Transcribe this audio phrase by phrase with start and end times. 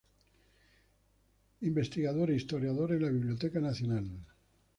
[1.69, 4.07] Investigador e historiador en la Biblioteca Nacional.